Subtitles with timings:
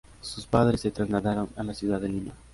[0.19, 2.31] Sus padres se trasladaron a la ciudad de Lima.